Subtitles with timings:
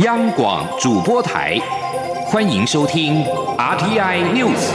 [0.00, 1.58] 央广主播台，
[2.26, 3.24] 欢迎收听
[3.56, 4.70] RTI News。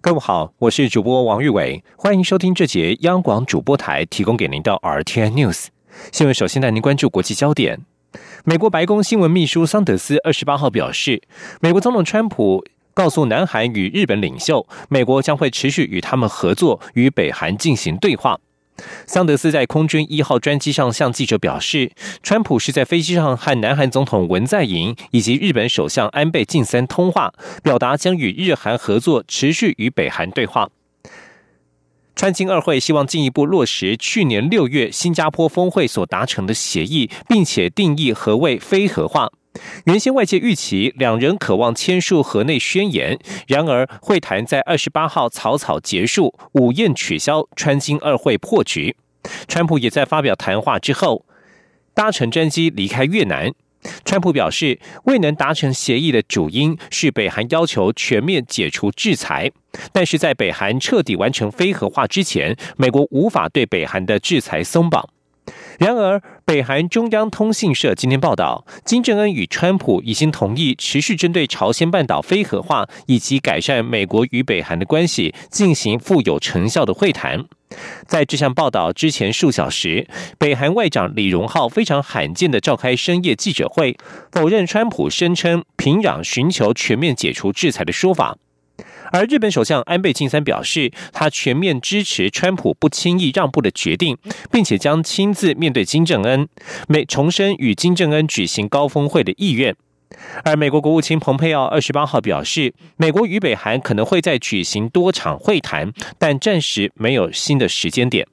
[0.00, 5.66] 各位好，我是主播王玉伟，欢迎收听这节央广主播台提供给您的 RTI News
[6.10, 6.34] 新闻。
[6.34, 7.82] 首先带您关注国际焦点。
[8.44, 11.22] 美国白宫新闻秘书桑德斯二十八号表示，
[11.60, 12.64] 美国总统川普
[12.96, 18.40] 告诉南韩与日本领袖，美国将会持续与他们合作，与北韩进行对话。
[19.06, 30.70] 桑德斯在空军一号专机上向记者表示，川普是在飞机上和南韩总统文在寅以及日本首相安倍晋三通话，表达将与日韩合作，持续与北韩对话。
[32.14, 39.30] 川金二会希望进一步落实去年六月新加坡峰会所达成的协议，并且定义何谓非核化。
[39.84, 48.96] 原先外界预期两人渴望签署河内宣言，然而会谈在二十八号草草结束，午宴取消，川金二会破局。
[49.48, 51.24] 川普也在发表谈话之后，
[51.94, 53.52] 搭乘专机离开越南。
[54.04, 59.52] 川普表示，未能达成协议的主因是北韩要求全面解除制裁，
[59.92, 65.08] 但是在北韩彻底完成非核化之前，美国无法对北韩的制裁松绑。
[65.78, 77.44] 然而，北韩中央通信社今天报道，金正恩与川普已经同意持续针对朝鲜半岛非核化以及改善美国与北韩的关系进行富有成效的会谈。
[78.06, 80.06] 在这项报道之前数小时，
[80.38, 83.96] 北韩外长李荣浩非常罕见的召开深夜记者会，
[84.30, 88.38] 否认川普声称平壤寻求全面解除制裁的说法。
[89.12, 94.16] 而日本首相安倍晋三表示，他全面支持川普不轻易让步的决定，
[94.50, 96.48] 并且将亲自面对金正恩，
[96.88, 99.74] 美重申与金正恩举行高峰会的意愿。
[100.44, 108.26] 而美国国务卿蓬佩奥二十八号表示，美国与北韩可能会在举行多场会谈，但暂时没有新的时间点。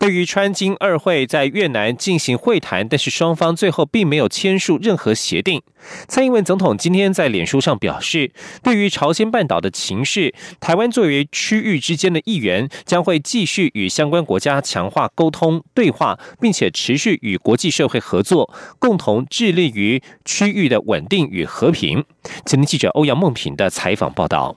[0.00, 5.60] 对于川金二会在越南进行会谈，但是双方最后并没有签署任何协定。
[6.08, 22.02] 蔡英文总统今天在脸书上表示，对于朝鲜半岛的情势，台湾作为区域之间的一员，将会继续与相关国家强化沟通对话，并且持续与国际社会合作，共同致力于区域的稳定与和平。
[22.46, 24.56] 前天记者欧阳梦平的采访报道。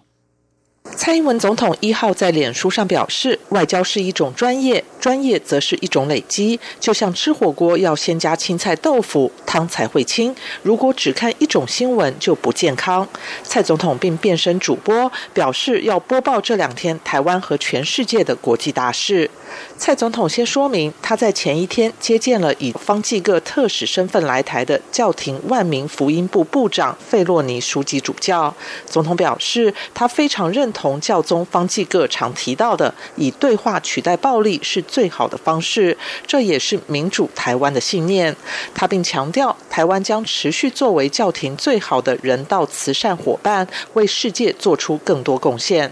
[0.84, 6.60] 蔡英文总统一号在脸书上表示，外交是一种专业，专业则是一种累积。
[6.80, 10.36] 就像吃火锅要先加青菜豆腐，汤才会清。
[10.62, 13.08] 如果只看一种新闻就不健康。
[13.44, 19.32] 蔡总统并变身主播，表示要播报这两天台湾和全世界的国际大事。
[19.78, 28.54] 蔡总统先说明，他在前一天接见了以方济各特使身份来台的教廷万民福音部部长费洛尼书记主教。
[28.86, 35.98] 总统表示，他非常认同教宗方济各常提到的，以对话取代暴力是最好的方式，
[36.28, 38.36] 这也是民主台湾的信念。
[38.74, 45.92] 他并强调，台湾将持续作为教廷最好的人道慈善伙伴，为世界做出更多贡献。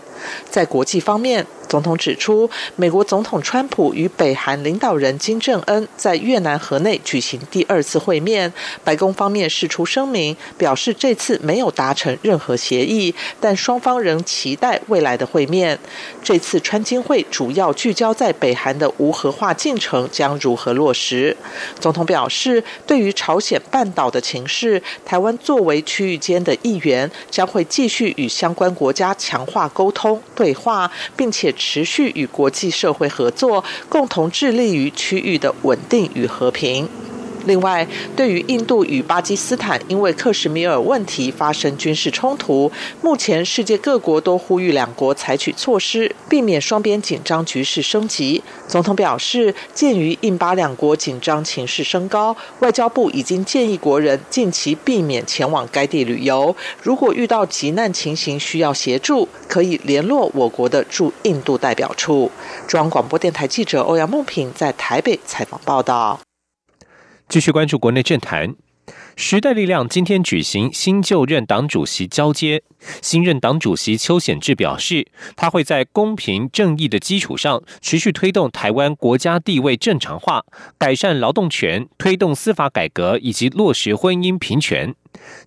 [0.50, 1.46] 在国际方面。
[1.70, 8.52] 总统指出，美国总统川普与北韩领导人金正恩在越南河内举行第二次会面。
[8.84, 15.80] 白宫方面释出声明，表示这次没有达成任何协议，但双方仍期待未来的会面。
[16.24, 21.36] 这次川金会主要聚焦在北韩的无核化进程将如何落实。
[21.80, 31.52] 总统表示，对于朝鲜半岛的情势，台湾作为区域间的一员，将会继续与相关国家强化沟通对话，并且。
[31.54, 36.90] 持续与国际社会合作，共同致力于区域的稳定与和平。
[37.46, 42.72] 另外，对于印度与巴基斯坦因为克什米尔问题发生军事冲突，
[43.02, 48.44] 目前世界各国都呼吁两国采取措施，避免双边紧张局势升级。
[48.68, 56.56] 总统表示，鉴于印巴两国紧张情势升高，外交部已经建议国人近期避免前往该地旅游。
[56.82, 62.32] 如果遇到急难情形需要协助，可以联络我国的驻印度代表处。
[62.68, 66.20] 中央广播电台记者欧阳梦平在台北采访报道。
[67.32, 68.54] 继续关注国内政坛，
[69.16, 72.62] 时代力量今天举行新就任党主席交接。
[73.02, 75.08] 新任党主席邱显志表示，
[75.38, 80.44] 他会在公平正义的基础上，持续推动台湾国家地位正常化，
[80.78, 84.94] 改善劳动权，推动司法改革以及落实婚姻平权。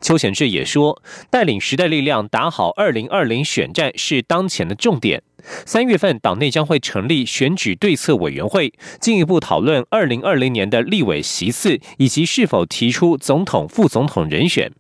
[0.00, 5.22] 邱显志也说，带领时代力量打好二零二零选战是当前的重点。
[5.66, 14.72] 三月份，党内将会成立选举对策委员会，进一步讨论二零二零年的立委席次以及是否提出总统、副总统人选。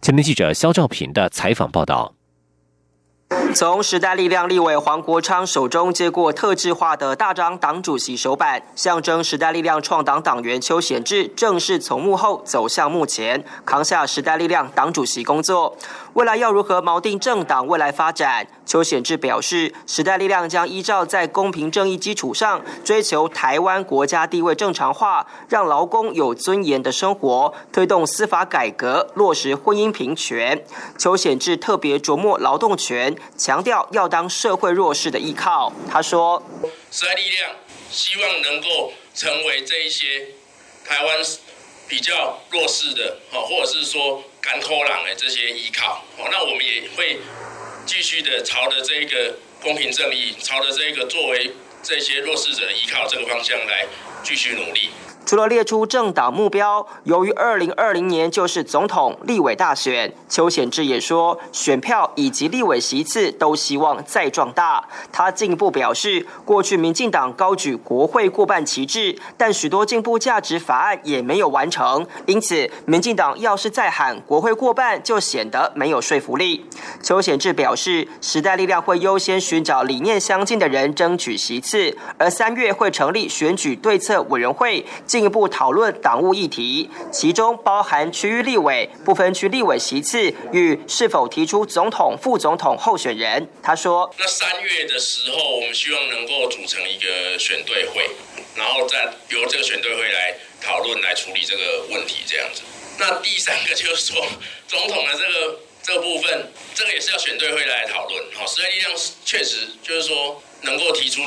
[0.00, 2.14] 前天记者肖兆平的采访报道。
[3.54, 15.76] 从时代力量立委黄国昌手中接过特制化的大张党主席手板，象征时代力量创党党员邱显志正式从幕后走向幕前，扛下时代力量党主席工作。
[16.14, 18.46] 未来要如何锚定政党未来发展？
[18.66, 30.62] 邱显志表示，时代力量将依照在公平正义基础上，追求台湾国家地位正常化，让劳工有尊严的生活，推动司法改革，落实婚姻平权。
[30.98, 35.72] 邱显志特别琢磨劳动权，强调要当社会弱势的依靠。
[35.90, 36.42] 他说
[36.92, 37.52] ：“时代力量
[37.90, 40.26] 希望能够成为这一些
[40.86, 41.18] 台湾
[41.88, 47.16] 比较弱势的，或者是说。”干扣朗的这些依靠，哦，那我们也会
[47.86, 53.86] 继续的朝着这个公平正义，朝着这个作为这些弱势者依靠这个方向来
[54.24, 54.90] 继续努力。
[55.24, 64.86] 除了列出政党目标，由于二零二零年就是总统、立委大选，邱显志也说，选票以及立委席次都希望再壮大。
[65.12, 76.66] 他进一步表示，过去民进党高举国会过半旗帜，但许多进步价值法案也没有完成，因此民进党要是再喊国会过半，就显得没有说服力。
[77.02, 84.84] 邱显志表示，时代力量会优先寻找理念相近的人争取席次，而三月会成立选举对策委员会。
[85.12, 93.46] 进一步讨论党务议题，其中包含区域立委、不分区立委席次与是否提出总统、副总统候选人。
[93.62, 98.08] 他说：“那三月的时候，我们希望能够组成一个选对会，
[98.56, 102.62] 然后再由这个选对会来讨论、来处理这个问题，这样子。
[102.98, 104.16] 那第三个就是说，
[104.66, 108.24] 总统的这个 这个部分，这个也是要选对会来讨论。
[108.32, 108.90] 好，时代力量
[109.26, 111.20] 确实就是说能够提出。”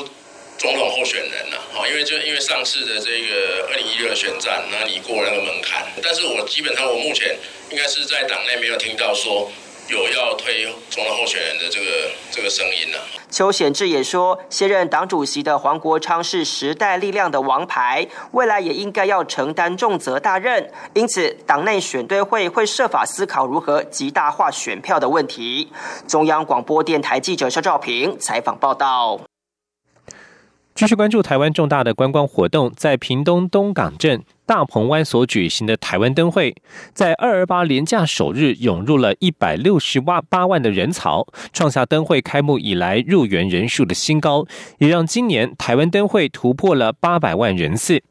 [0.58, 7.36] 总统候选人呐，好，因为就因为上次的这个二零一六的选战，那你过了那个门槛，但是我基本上我目前
[7.70, 9.50] 应该是在党内没有听到说
[9.88, 12.98] 有要推总统候选人的这个这个声音呢。
[13.30, 25.70] 邱显志也说，现任党主席的黄国昌是时代力量的王牌，未来也应该要承担重责大任，因此党内选对会会设法思考如何极大化选票的问题。
[26.08, 29.20] 中央广播电台记者肖兆平采访报道。
[30.76, 36.54] 继续关注台湾重大的观光活动，在屏东东港镇大鹏湾所举行的台湾灯会，
[36.92, 44.44] 在二二八廉价首日涌入了一百六十万八万的人潮，创下灯会开幕以来入园人数的新高，
[44.76, 48.02] 也让今年台湾灯会突破了八百万人次。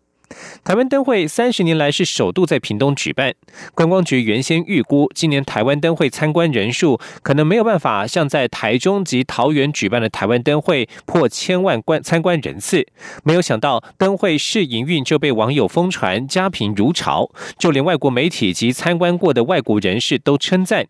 [0.64, 3.34] 台湾灯会三十年来是首度在屏东举办，
[3.74, 12.86] 观光局原先预估今年台湾灯会参观人数可能没有办法像在台中及桃园举办的台湾灯会破千万观参观人次，
[13.24, 20.88] 没有想到灯会试营运就被网友疯传，家贫如潮，就连外国媒体及参观过的外国人士都称赞。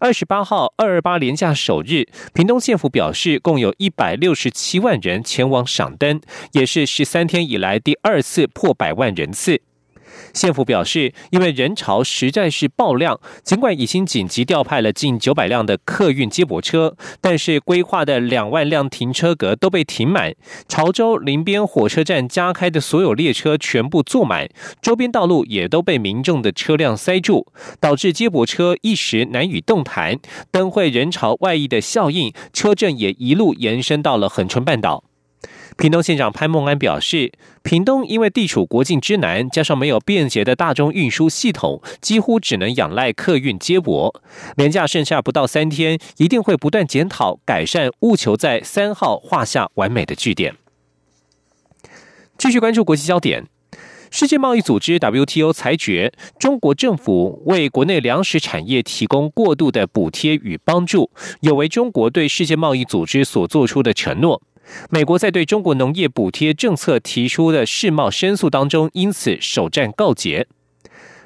[0.00, 6.20] 二十八号二二八连假首日，屏东县府表示，共有一百六十七万人前往赏灯，
[6.52, 9.60] 也是十三天以来第二次破百万人次。
[10.38, 20.32] 县府表示，因为人潮实在是爆量，尽管已经紧急调派了近九百辆的客运接驳车，但是规划的两万辆停车格都被停满，
[20.68, 24.48] 潮州林边火车站加开的所有列车全部坐满，
[24.80, 30.16] 周边道路也都被民众的车辆塞住，导致接驳车一时难以动弹。
[30.52, 35.07] 灯会人潮外溢的效应，车阵也一路延伸到了恒春半岛。
[35.78, 37.30] 屏东县长潘孟安表示，
[37.62, 44.20] 屏东因为地处国境之南，加上没有便捷的大众运输系统，几乎只能仰赖客运接驳。
[44.56, 50.56] 年假剩下不到三天，一定会不断检讨改善，务求在三号画下完美的句点。
[52.36, 53.44] 继续关注国际焦点，
[54.10, 61.08] 世界贸易组织 WTO 裁决，中国政府为国内粮食产业提供过度的补贴与帮助，
[61.42, 64.42] 有违中国对世界贸易组织所做出的承诺。
[64.90, 70.46] 美国在对中国农业补贴政策提出的世贸申诉当中，因此首战告捷。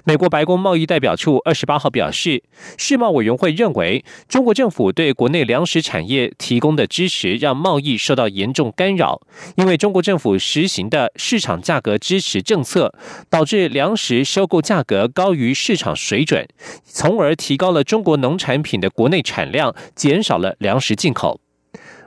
[0.04, 2.42] 美国白宫贸易代表处二十八号表示，
[2.76, 9.20] 世贸委员会认为，中国政府对国内粮食产业提供的支持让贸易受到严重干扰，
[9.54, 12.92] 因为中国政府实行的市场价格支持政策，
[13.30, 16.48] 导致粮食收购价格高于市场水准，
[16.84, 21.38] 从而提高了中国农产品的国内产量，减少了粮食进口。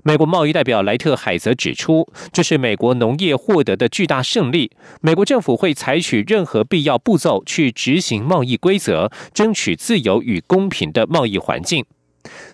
[0.08, 4.70] 美国贸易代表莱特海则指出，这是美国农业获得的巨大胜利。
[5.02, 11.84] 美国政府会采取任何必要步骤去执行贸易规则，争取自由与公平的贸易环境。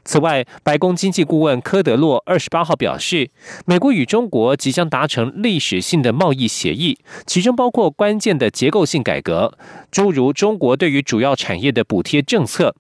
[0.06, 3.30] 此外，白宫经济顾问科德洛二十八号表示，
[3.66, 9.58] 美国与中国即将达成历史性的贸易协议，其中包括关键的结构性改革，
[9.92, 12.74] 诸如中国对于主要产业的补贴政策。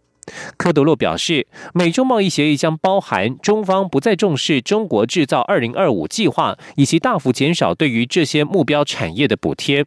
[0.58, 9.86] 科德洛表示，美中贸易协议将包含中方不再重视中国制造二零二五计划，以及大幅减少对于这些目标产业的补贴。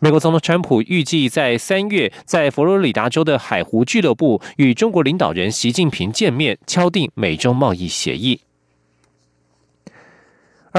[0.00, 8.40] 美国总统川普预计在三月在佛罗里达州的海湖俱乐部与中国领导人习近平见面，敲定美中贸易协议。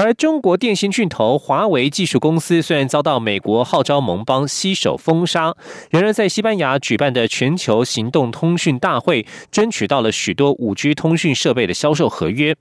[0.02, 5.54] 而中国电信巨头华为技术公司虽然遭到美国号召盟邦携手封杀，
[5.90, 12.56] 仍然在西班牙举办的全球行动通讯大会争取到了许多五 G 通讯设备的销售合约。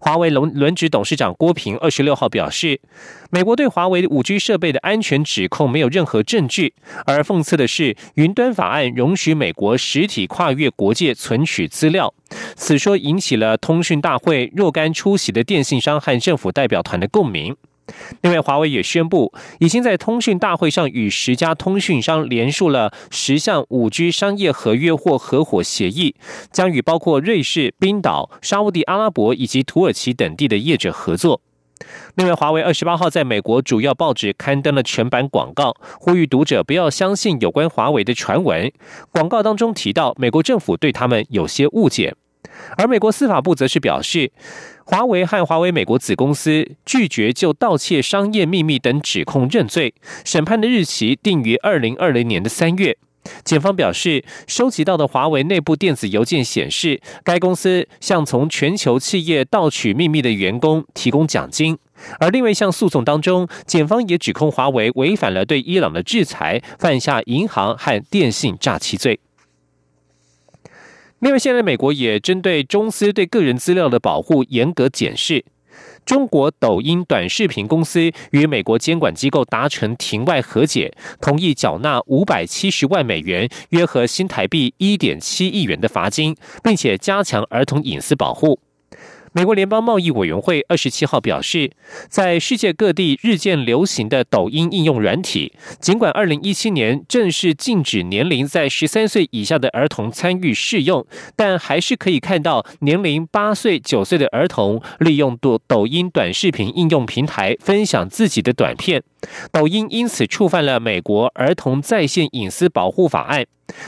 [0.00, 2.80] 华为轮轮值董事长郭平二十六号表示，
[3.30, 6.74] 美国对华为五 G 设备的安全指控没有任何证据，
[7.06, 12.12] 而讽刺的是，云端法案容许美国实体跨越国界存取资料，
[12.56, 17.56] 此说引起了通讯大会若干出席的电信商和政府代表团的共鸣。
[18.22, 26.14] 另外，华为也宣布，已经在通讯大会上与十家通讯商连署了十项五 G 商业合约或合伙协议，
[26.52, 31.40] 将与包括瑞士、冰岛、沙地阿拉伯以及土耳其等地的业者合作。
[32.14, 38.70] 另外，华为二十八号在美国主要报纸刊登了全版广告，呼吁读者不要相信有关华为的传闻。
[39.10, 42.14] 广告当中提到，美国政府对他们有些误解。
[42.76, 44.30] 而美国司法部则是表示，
[44.84, 49.94] 华为和华为美国子公司拒绝就盗窃商业秘密等指控认罪，
[50.24, 52.96] 审判的日期定于二零二零年的三月。
[53.44, 61.78] 检方表示，收集到的华为内部电子邮件显示，该公司向从全球企业盗取秘密的员工提供奖金。
[62.18, 69.20] 而另外一项诉讼当中，检方也指控华为违反了对伊朗的制裁，犯下银行和电信诈欺罪。
[71.22, 75.44] 另外，现在美国也针对中司对个人资料的保护严格检视。
[76.04, 88.58] 中国抖音短视频公司与美国监管机构达成庭外和解，同意缴纳五百七十万美元（约合新台币一点七亿元）的罚金，并且加强儿童隐私保护。
[89.34, 91.70] 美国联邦贸易委员会二十七号表示，
[92.08, 109.02] 在世界各地日渐流行的抖音应用软体，尽管二零一七年正式禁止年龄在十三岁以下的儿童参与试用，但还是可以看到年龄八岁、九岁的儿童利用抖抖音短视频应用平台分享自己的短片。
[109.50, 113.44] 抖音因此触犯了美国儿童在线隐私保护法案。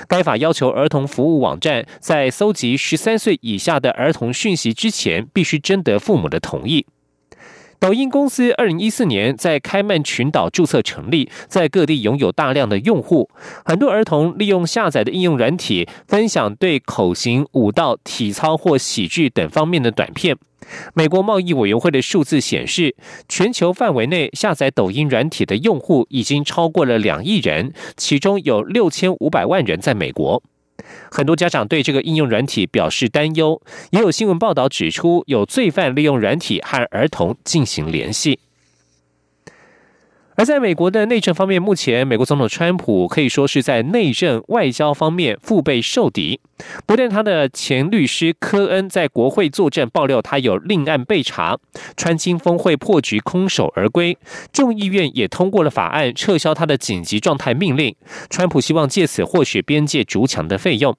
[0.09, 6.87] 该法要求儿童服务网站在搜集十三岁以下的儿童讯息之前，必须征得父母的同意。
[7.79, 13.29] 抖音公司二零一四年在开曼群岛注册成立，在各地拥有大量的用户。
[13.65, 20.37] 很多儿童利用下载的应用软体，分享对口型、舞蹈、体操或喜剧等方面的短片。
[20.95, 22.97] 美国贸易委员会的数字显示，
[23.29, 30.43] 全球范围内下载抖音软体的用户已经超过了两亿人，其中有六千五百万人在美国。
[31.11, 38.41] 很多家长对这个应用软体表示担忧，也有新闻报道指出，有罪犯利用软体和儿童进行联系。
[40.37, 46.41] 而在美国的内政方面，目前美国总统川普可以说是在内政外交方面腹背受敌。
[46.87, 51.59] 不但他的前律师科恩在国会作证爆料他有另案被查，
[51.97, 54.19] 川金峰会破局空手而归，
[54.53, 57.95] 众议院也通过了法案撤销他的紧急状态命令。
[58.29, 60.97] 川普希望借此获取边界筑墙的费用。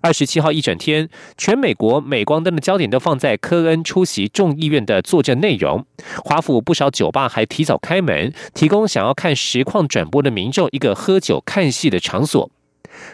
[0.00, 5.84] 二十七号一整天，全美国镁光灯的焦点都放在科恩出席众议院的作证内容。
[6.24, 12.50] 华府不少酒吧还提早开门，提供想要看实况转播的民众一个喝酒看戏的场所。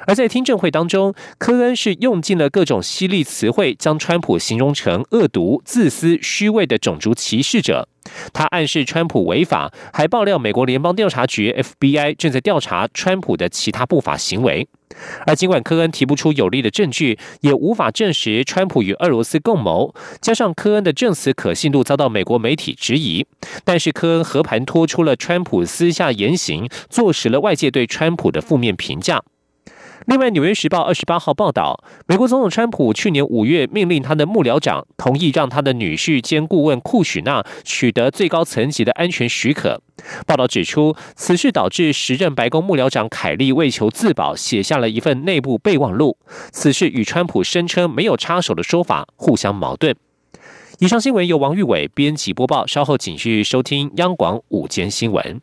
[0.06, 7.88] 而在听证会当中，科恩是用尽了各种犀利词汇，将川普形容成恶毒、自私、虚伪的种族歧视者。
[8.34, 11.50] 他暗示川普违法，还爆料美国联邦调查局
[11.80, 14.68] FBI 正在调查川普的其他不法行为。
[15.26, 23.26] 而尽管科恩提不出有力的证据，也无法证实川普与俄罗斯共谋，加上科恩的证词可信度遭到美国媒体质疑，
[23.64, 29.22] 但是科恩和盘托出了川普私下言行，坐实了外界对川普的负面评价。
[30.06, 39.80] 另外，《纽约时报》二十八号报道，美国总统川普去年五月命令他的幕僚长同意让他的女婿兼顾问库许纳取得最高层级的安全许可。
[40.26, 46.18] 报道指出，此事导致时任白宫幕僚长凯利为求自保，写下了一份内部备忘录。
[46.52, 49.96] 此事与川普声称没有插手的说法互相矛盾。
[50.80, 55.40] 以上新闻由王玉伟编辑播报，稍后请续收听央广午间新闻。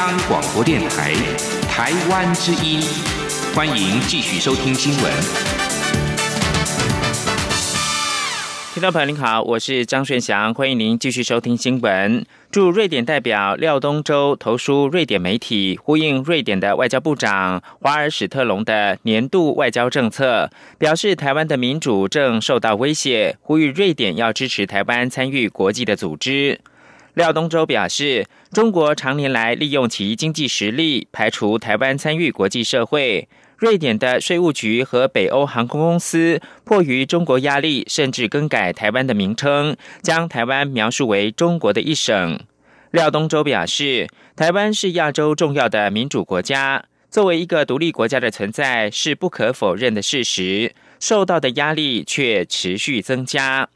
[0.00, 1.12] 央广播电台
[1.68, 2.80] 台湾之音，
[3.54, 5.12] 欢迎继续收听新闻。
[8.72, 12.24] 听众朋友您好，我是张顺祥，欢迎您继续收听新闻。
[12.50, 26.58] 驻瑞典代表廖东周投书瑞典媒体，呼应瑞典的外交部长华尔史特龙的年度外交政策，表示台湾的民主正受到威胁，呼吁瑞典要支持台湾参与国际的组织。
[27.14, 33.28] 廖东周表示，中国常年来利用其经济实力排除台湾参与国际社会。
[33.56, 42.40] 瑞典的税务局和北欧航空公司迫于中国压力，甚至更改台湾的名称，将台湾描述为中国的一省。
[42.90, 53.68] 廖东洲表示，台湾是亚洲重要的民主国家，作为一个独立国家的存在是不可否认的事实，受到的压力却持续增加。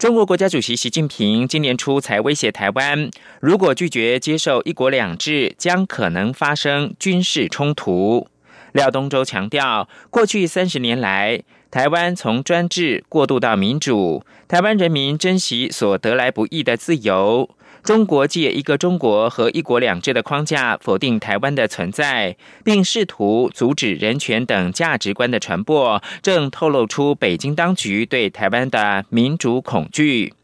[0.00, 8.26] 中国国家主席习近平今年初才威胁台湾，如果拒绝接受“一国两制”，将可能发生军事冲突。
[8.72, 17.50] 廖东洲强调，过去三十年来，台湾从专制过渡到民主，台湾人民珍惜所得来不易的自由。
[17.82, 30.34] 中国借一个中国和一国两制的框架否定台湾的存在，并试图阻止人权等价值观的传播，正透露出北京当局对台湾的民主恐惧。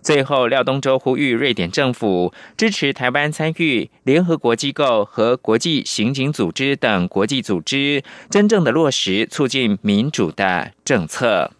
[0.00, 11.52] 最后，廖东洲呼吁瑞典政府支持台湾参与联合国机构和国际刑警组织等国际组织，真正的落实促进民主的政策。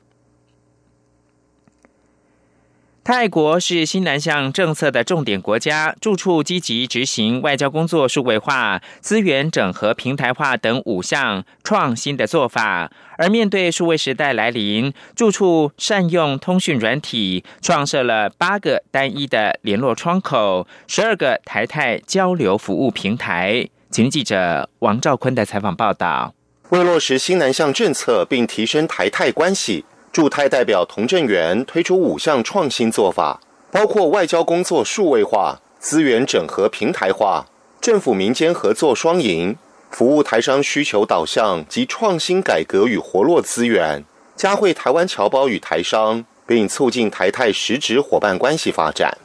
[3.05, 12.93] 泰国是新南向政策的重点国家，住处积极执行外交工作数位化、资源整合平台化等五项创新的做法。
[13.19, 23.69] 而面对数位时代来临，住处善用通讯软体，创设了八个单一的联络窗口，十二个台泰交流服务平台。
[23.91, 26.33] 请记者王兆坤的采访报道。
[26.69, 29.85] 为落实新南向政策，并提升台泰关系。
[30.13, 37.47] 驻泰代表童振源推出五项创新做法，包括外交工作数位化、资源整合平台化、
[37.81, 39.57] 政府民间合作双赢、
[39.91, 44.05] 服务台商需求导向及创新改革与活络资源，
[44.37, 49.17] 加惠台湾侨胞与台商，并促进台泰实质伙伴关系发展。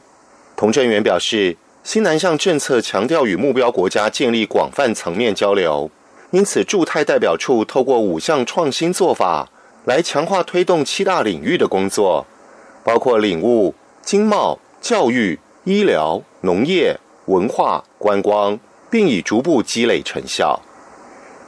[0.56, 5.90] 童振源表示，新南向政策强调与目标国家建立广泛层面交流，
[6.30, 9.50] 因此驻泰代表处透过五项创新做法。
[9.88, 12.26] 来强化推动七大领域的工作，
[12.84, 20.60] 包括领悟、经贸、教育、医疗、农业、文化、观光，并已逐步积累成效。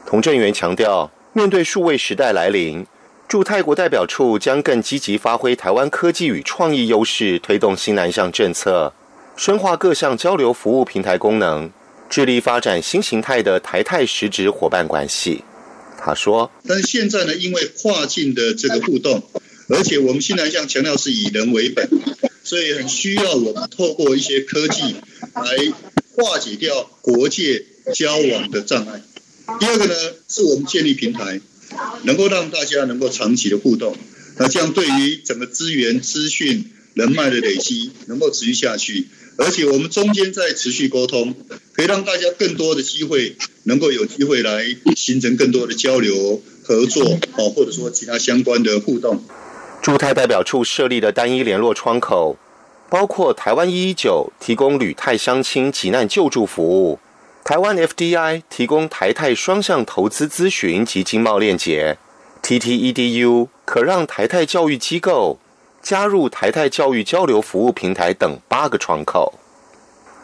[0.07, 2.87] 童振源强调，面对数位时代来临，
[3.29, 8.95] 驻泰国代表处将更积极发挥台湾科技与创意优势，推动新南向政策，
[9.37, 11.71] 深化各项交流服务平台功能，
[12.09, 15.45] 致力发展新形态的台泰实质伙伴关系。
[16.03, 19.23] 他说：“但是现在呢，因为跨境的这个互动，
[19.69, 21.89] 而且我们新南向强调是以人为本，
[22.43, 24.97] 所以很需要我们透过一些科技
[25.35, 25.73] 来
[26.17, 29.03] 化解掉国界交往的障碍。
[29.59, 29.95] 第二个呢，
[30.29, 31.41] 是我们建立平台，
[32.05, 33.97] 能够让大家能够长期的互动，
[34.39, 41.35] 那这样对于整个资源、资讯、人脉的累积能够持续下去。”而且我们中间在持续沟通，
[41.73, 49.25] 可以让大家更多的机会能够有机会来形成更多的交流合作，哦，或者说其他相关的互动。
[49.81, 52.37] 驻泰代表处设立的单一联络窗口，
[52.91, 56.99] 包括台湾一一九提供旅泰相亲急难救助服务，
[57.43, 61.97] 台湾 FDI 提供台泰双向投资咨询及经贸链接
[62.43, 65.39] ，TTEDU 可让台泰教育机构。
[65.83, 69.35] 加入台泰教育交流服务平台等八个窗口。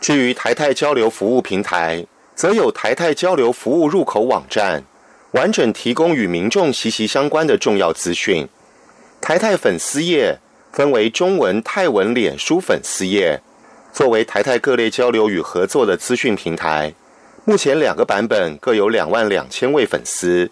[0.01, 4.85] 至于台泰交流服务平台，则有台泰交流服务入口网站，
[5.33, 8.47] 完整提供与民众息息相关的重要资讯。
[9.21, 10.39] 台泰粉丝页
[10.71, 13.41] 分为中文、泰文、脸书粉丝页，
[13.93, 16.93] 作为台泰各类交流与合作的资讯平台。
[17.47, 20.51] 目前两个版本各有两万两千位粉丝。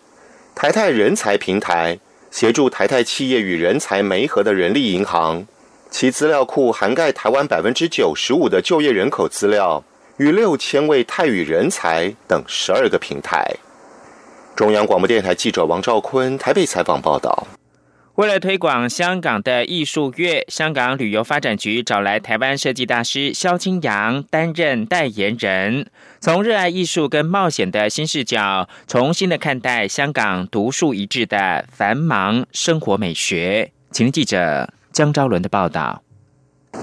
[0.55, 1.99] 台泰人才平台。
[2.35, 5.47] 协助台泰企业与人才媒合的人力银行，
[5.89, 9.85] 其资料库涵盖台湾百分之九十五的就业人口资料，
[10.17, 13.49] 与六千位泰语人才等十二个平台。
[14.57, 17.47] 中央广播电台记者王兆坤台北采访报道。
[18.15, 25.89] 为了推广香港的艺术月，香港旅游发展局找来台湾设计大师萧清扬担任代言人，
[26.21, 33.73] 从热爱艺术跟冒险的新视角，重新的看待香港独树一帜的繁忙生活美学。
[33.91, 36.05] 请记者江昭伦的报道。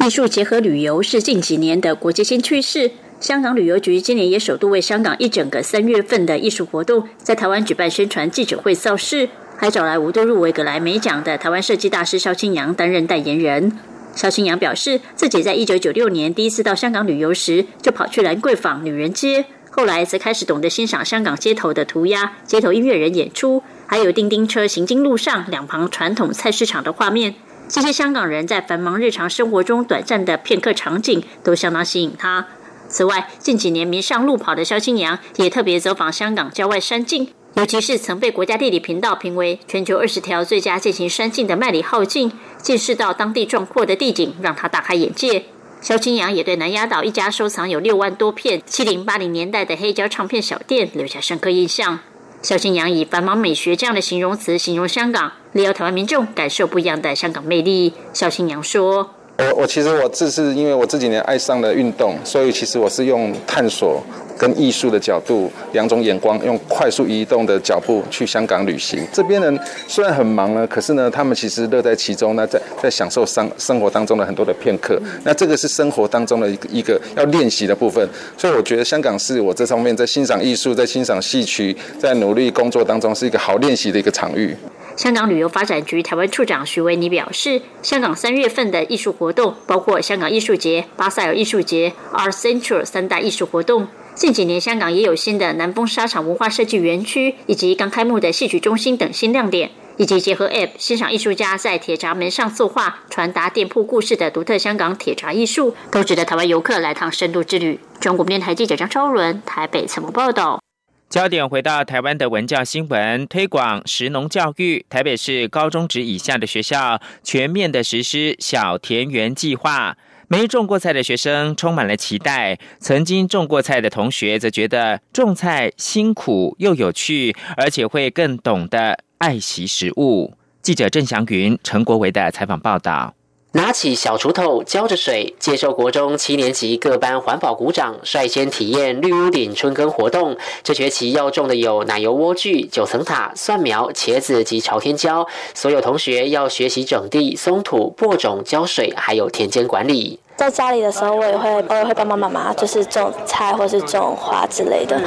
[0.02, 2.92] 艺术结合旅游是近几年的国际新趋势。
[3.22, 9.30] 香港旅游局今年也首度为香港一整个三月份的艺术活动，在台湾举办宣传记者会造势，
[9.62, 13.78] 还找来五度入围格莱美奖的台湾设计大师萧清扬担任代言人。
[14.16, 27.36] 萧清扬表示，自己在一九九六年第一次到香港旅游时，就跑去兰桂坊女人街，后来则开始懂得欣赏香港街头的涂鸦、街头音乐人演出，还有叮叮车行经路上两旁传统菜市场的画面。
[27.68, 32.48] 这些香港人在繁忙日常生活中短暂的片刻场景，都相当吸引他。
[32.88, 37.30] 此外，近几年迷上路跑的萧清扬，也特别走访香港郊外山径。
[37.56, 45.44] 尤其是曾被国家地理频道评为全球二十条最佳践行山径的麦里浩径，见识到当地壮阔的地景，让他大开眼界。
[45.82, 52.00] 萧清扬也对南丫岛一家收藏有六万多片七零八零年代的黑胶唱片小店留下深刻印象。
[52.42, 57.94] 萧清扬以繁忙美学这样的形容词形容香港，力要台湾民众感受不一样的香港魅力。
[58.14, 59.10] 萧清扬说。
[59.38, 64.04] 我我其实我这是因为我这几年爱上了运动，所以其实我是用探索
[64.42, 69.00] 跟艺术的角度两种眼光，用快速移动的脚步去香港旅行。
[69.14, 75.00] 这边人虽然很忙呢，可是呢，他们其实乐在其中呢，在在享受生生活当中的很多的片刻。
[75.24, 78.04] 那这个是生活当中的一个一个要练习的部分。
[78.36, 84.58] 所以我觉得香港是我这方面在欣赏艺术、在欣赏戏曲、在努力工作当中是一个好练习的一个场域。
[84.98, 93.88] 香港旅游发展局台湾处长徐维尼表示，香港三月份的艺术活动包括香港艺术节、巴塞尔艺术节、Art Central 三大艺术活动。
[94.14, 107.80] 近几年，香港也有新的南丰沙场文化设计园区，以及刚开幕的戏曲中心等新亮点，以及结合 App 欣赏艺术家在铁闸门上作画，传达店铺故事的独特香港铁闸艺术，都值得台湾游客来趟深度之旅。
[108.00, 110.62] 中国电台记者张超伦台北采访报道。
[111.10, 114.86] 焦点回到台湾的文教新闻，推广食农教育。
[114.90, 119.98] 台北市高中职以下的学校全面的实施小田园计划，
[120.32, 130.34] 没种过菜的学生充满了期待，曾经种过菜的同学则觉得种菜辛苦又有趣，而且会更懂得爱惜食物。
[130.62, 133.14] 记者郑祥云、陈国维的采访报道。
[133.54, 140.38] 拿起小锄头，浇着水，接受国中七年级各班环保鼓掌率先体验绿屋顶春耕活动。
[140.64, 145.28] 这学期要种的有奶油莴苣、九层塔、蒜苗、茄子及朝天椒。
[145.54, 150.20] 所有同学要学习整地、松土、播种、浇水，还有田间管理。
[150.42, 155.00] 在家里的时候，我也会偶尔会帮帮妈妈，就是种菜或是种花之类的。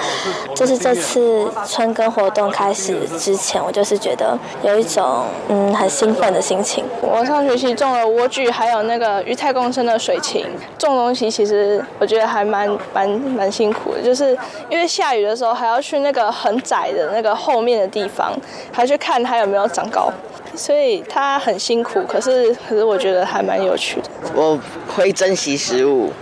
[0.54, 6.84] 就是这次春耕活动开始之前，我就是觉得有一种嗯很兴奋的心情。
[7.02, 10.46] 我上学期种了莴苣，还有那个鱼太共生的水芹。
[10.78, 14.38] 种东西其实我觉得还蛮蛮蛮辛苦的，就是
[14.70, 18.32] 因为下雨的时候还要去那个很窄的那个后面的地方，
[18.70, 20.08] 还去看它有没有长高。
[20.56, 24.08] 所以它很辛苦，可是可是我觉得还蛮有趣的。
[24.36, 26.12] 我会珍惜食物，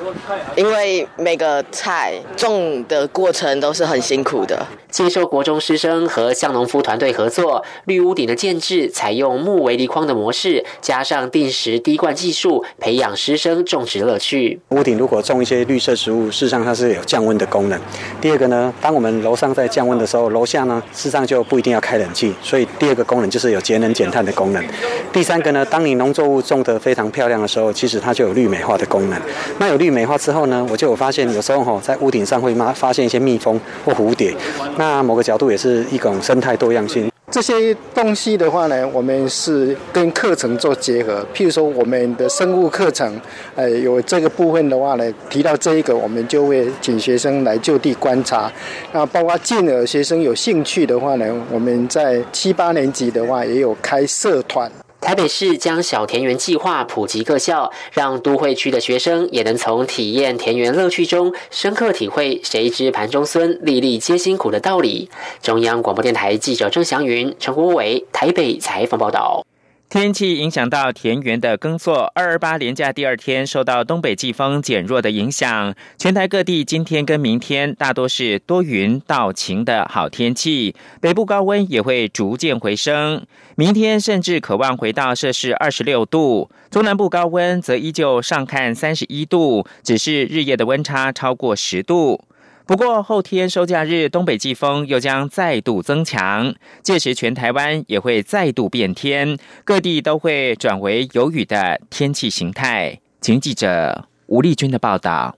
[0.54, 4.64] 因为每个菜种的过程都是很辛苦的。
[4.92, 14.61] 接受国中师生和向农夫团队合作，绿屋顶的建制采用木围篱框的模式，加上定时滴灌技术，培养师生种植乐趣。
[14.68, 17.81] 屋顶如果种一些绿色植物，事实上它是有降温的功能。
[18.20, 24.62] 第二个呢，当我们楼上在降温的时候，楼下呢事实上就不一定要开冷气，所以第二个功能就是有节能减碳的功能。
[25.11, 29.18] 第三个呢，当你农作物种得非常漂亮的时候，其实它就有绿美化的功能。
[29.59, 34.35] 那有绿美化之后呢，我就有发现有时候哈，在屋顶上会发发现一些蜜蜂或蝴蝶。
[34.83, 37.09] 那某个角度也是一种生态多样性。
[37.31, 41.25] 这些东西的话呢，我们是跟课程做结合。
[41.33, 43.09] 譬如说，我们的生物课程，
[43.55, 48.51] 呃，有这个部分的话呢，提到这一个，我们就会请学生来就地观察。
[48.92, 54.68] 那包括进而学生有兴趣的话呢，我们在七八年级的话也有开社团。
[55.02, 65.10] 台北市将小田园计划普及各校，让都会区的学生也能从体验田园乐趣中，深刻体会“谁知盘中孙，粒粒皆辛苦”的道理。
[65.42, 69.44] 中央广播电台记者郑祥云、陈国伟台北采访报道。
[69.92, 72.11] 天气影响到田园的耕作。
[72.14, 80.74] 二二八连假第二天，受到东北季风减弱的影响，全台各地今天跟明天大多是多云到晴的好天气。
[81.02, 86.50] 北部高温也会逐渐回升，明天甚至渴望回到摄氏二十六度。
[86.70, 92.18] 中南部高温则依旧上看三十一度，只是日夜的温差超过十度。
[92.64, 103.01] 不过后天收假日，东北季风又将再度增强，届时全台湾也会再度变天，各地都会转为有雨的天气形态。
[103.20, 105.37] 请记者吴丽君的报道。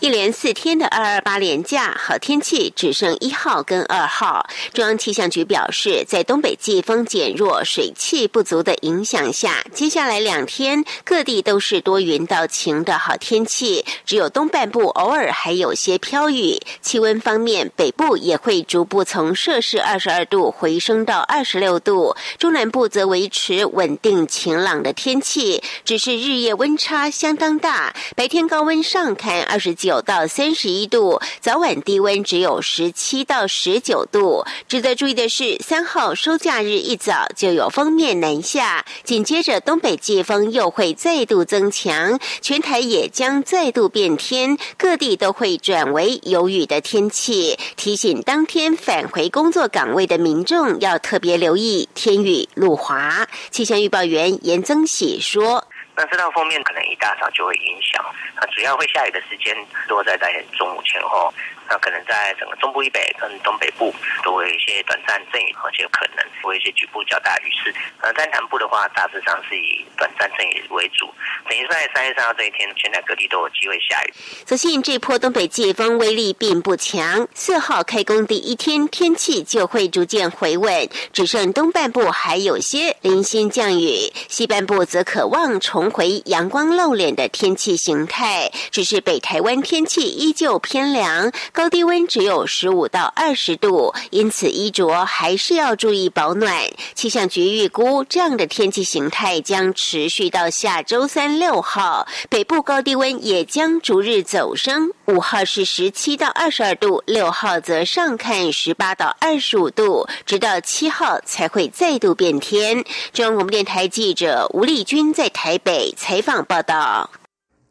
[0.00, 4.46] 一连四天的二二八连假，好天气只剩一号跟二号。
[4.72, 16.58] 中央气象局表示，在东北季风减弱、水汽不足的影响下，接下来两天各地都是多云到晴的好天气，只有东半部偶尔还有些飘雨。
[16.80, 29.42] 气温方面，北部也会逐步从摄氏二十二度回升到二十六度，中南部则维持稳定晴朗的天气，只是日夜温差相当大，白天高温上看。
[29.52, 34.46] 二十九到三十一度，早晚低温只有十七到十九度。
[34.66, 47.58] 值得注意的是，三号收假日一早就有锋面南下，紧接着东北季风又会再度增强，全台也将再度变天，各地都会转为有雨的天气。
[47.76, 53.28] 提醒当天返回工作岗位的民众要特别留意天雨路滑。
[53.50, 55.62] 气象预报员严增喜说。
[55.94, 58.04] 那这道封面可能一大早就会影响，
[58.36, 59.54] 那主要会下雨的时间
[59.88, 61.32] 落在在中午前后。
[61.68, 67.74] 那可能在整个中部以北跟东北部都会有一些短暂阵雨，而且有可能会有一些局部较大雨势。
[68.00, 71.06] 而在南部的话，大致上是以短暂阵雨为主。
[71.48, 74.12] 等于在三月三号这一天，全台各地都有机会下雨。
[74.46, 88.50] 所幸这波东北季风威力并不强，四号开工第一天天气就会逐渐回稳，只剩东半部还有些零星降雨，西半部则渴望重回阳光露脸的天气形态。
[88.70, 91.30] 只是北台湾天气依旧偏凉。
[91.52, 96.66] 高低温只有十五到二十度，因此衣着还是要注意保暖。
[96.94, 104.90] 气象局预估，这样的天气形态将持续到下周三六号，北部高低温也将逐日走升。
[105.06, 112.82] 五号是十七到二十二度，六号则上看十八到二十五度，直到七号才会再度变天。
[113.12, 117.10] 中央广播电台记者吴丽君在台北采访报道。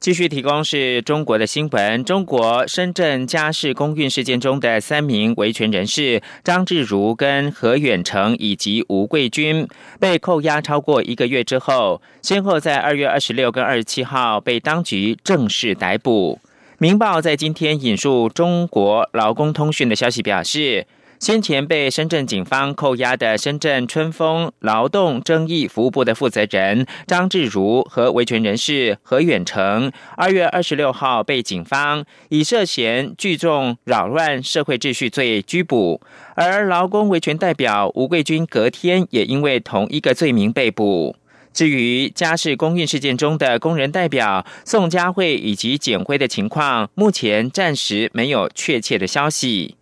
[0.01, 9.67] 继续提供是中国的新闻：中国深圳家事公运事件中的三名维权人士张志如、跟何远成以及吴桂军
[9.99, 16.39] 被扣押超过一个月之后，先后在二月二十六跟二十七号被当局正式逮捕。
[16.79, 20.87] 《明报》在今天引述中国劳工通讯的消息表示。
[21.21, 36.01] 先前被深圳警方扣押的深圳春风劳动争议服务部的负责人张志如和维权人士何远成，二月二十六号被警方以涉嫌聚众扰乱社会秩序罪拘捕，
[36.34, 41.15] 而劳工维权代表吴桂军隔天也因为同一个罪名被捕。
[41.53, 49.75] 至于家事公运事件中的工人代表宋佳慧以及简辉的情况，目前暂时没有确切的消息。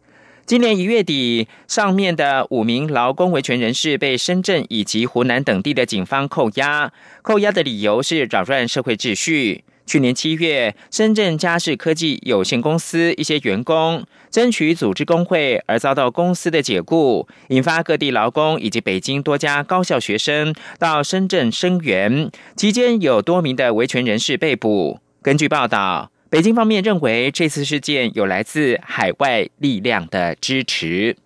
[0.50, 9.64] 今年一月底，上面的五名劳工维权人士被深圳以及湖南等地的警方扣押，扣押的理由是扰乱社会秩序。
[9.86, 25.00] 去年七月，深圳嘉士科技有限公司一些员工争取组织工会而遭到公司的解雇，引发各地劳工以及北京多家高校学生到深圳声援，期间有多名的维权人士被捕。
[25.22, 26.10] 根据报道。
[26.30, 31.18] 北京方面认为，这次事件有来自海外力量的支持。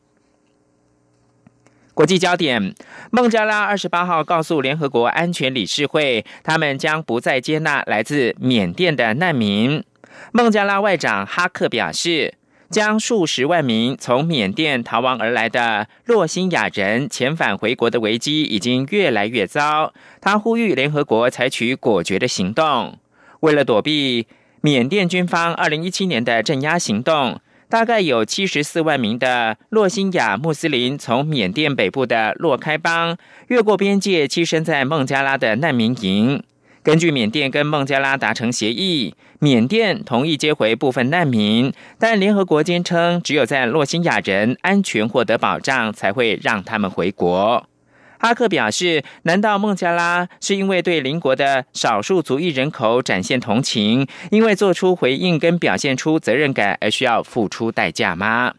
[1.93, 2.73] 国际焦点：
[3.11, 9.83] 孟加拉二十八号告诉联合国安全理事会，他们将不再接纳来自缅甸的难民。
[10.31, 12.35] 孟加拉外长哈克表示，
[12.69, 19.93] 将数十万名从缅甸逃亡而来的洛辛亚人遣返回国的危机已经越来越糟。
[20.21, 22.97] 他呼吁联合国采取果决的行动，
[23.41, 24.27] 为了躲避。
[24.65, 36.41] 缅甸军方二零一七年的镇压行动，大概有七十四万名的洛辛亚穆斯林从缅甸北部的洛开邦越过边界，栖身在孟加拉的难民营。
[36.81, 47.67] 根据缅甸跟孟加拉达成协议，缅甸同意接回部分难民，但联合国坚称，只有在洛辛亚人安全获得保障，才会让他们回国。
[48.23, 58.53] 哈克表示：“难道孟加拉是因为对邻国的少数族裔人口展现同情，因为做出回应跟表现出责任感而需要付出代价吗？”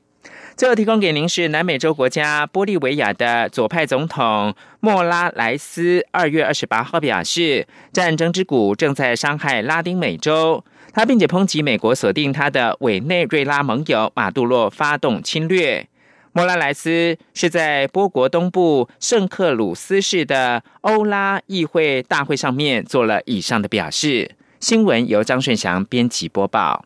[0.54, 15.88] 最后提供给您是南美洲国家玻利维亚的左派总统莫拉莱斯，二月二十八号表示：“战争之谷正在伤害拉丁美洲。”他并且抨击美国锁定他的委内瑞拉盟友马杜洛发动侵略。
[16.36, 24.32] 莫拉莱斯是在波国东部圣克鲁斯市的欧拉议会大会上面做了以上的表示。
[24.58, 26.84] 新闻由张顺祥编辑播报。